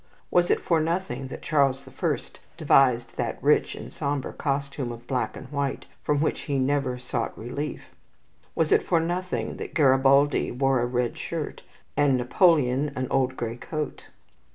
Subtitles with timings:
[0.31, 5.05] Was it for nothing that Charles the First devised that rich and sombre costume of
[5.05, 7.83] black and white from which he never sought relief?
[8.55, 11.61] Was it for nothing that Garibaldi wore a red shirt,
[11.95, 14.07] and Napoleon an old grey coat?